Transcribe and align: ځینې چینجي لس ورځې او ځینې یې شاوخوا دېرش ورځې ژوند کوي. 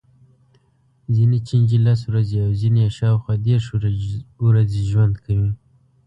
ځینې 1.15 1.37
چینجي 1.47 1.77
لس 1.85 1.99
ورځې 2.09 2.37
او 2.45 2.51
ځینې 2.61 2.81
یې 2.85 2.93
شاوخوا 2.97 3.35
دېرش 3.47 3.65
ورځې 4.45 4.81
ژوند 4.91 5.15
کوي. 5.25 5.51